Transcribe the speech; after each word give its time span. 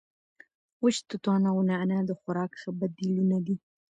وچ 0.83 0.95
توتان 1.09 1.41
او 1.51 1.57
نعناع 1.69 2.01
د 2.07 2.11
خوراک 2.19 2.51
ښه 2.61 2.69
بدیلونه 2.79 3.37
دي. 3.45 3.55